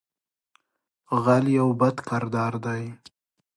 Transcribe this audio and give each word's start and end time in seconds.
غل 1.23 1.45
یو 1.57 1.67
بد 1.79 1.95
کردار 2.09 2.53
دی 2.65 2.83